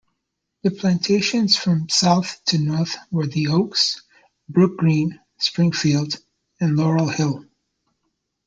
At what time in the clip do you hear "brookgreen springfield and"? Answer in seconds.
4.51-6.75